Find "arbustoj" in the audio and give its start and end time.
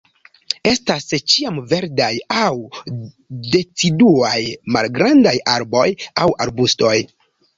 6.47-6.95